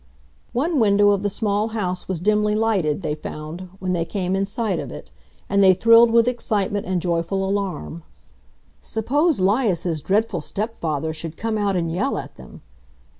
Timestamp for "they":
3.03-3.13, 3.93-4.03, 5.63-5.75